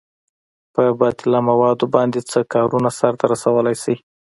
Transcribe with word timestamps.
په 0.73 0.83
باطله 0.99 1.39
موادو 1.49 1.85
باندې 1.95 2.19
څه 2.31 2.39
کارونه 2.53 2.89
سرته 2.99 3.23
رسولئ 3.33 3.75
شئ؟ 3.83 3.95